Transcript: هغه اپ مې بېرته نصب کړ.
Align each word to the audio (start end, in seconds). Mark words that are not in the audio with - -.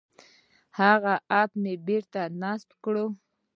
هغه 0.79 1.13
اپ 1.41 1.51
مې 1.61 1.73
بېرته 1.87 2.21
نصب 2.41 2.69
کړ. 2.83 2.95